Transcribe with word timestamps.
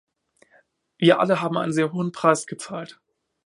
Wir 0.97 1.19
alle 1.19 1.41
haben 1.43 1.59
einen 1.59 1.73
sehr 1.73 1.91
hohen 1.93 2.11
Preis 2.11 2.47
gezahlt. 2.47 2.99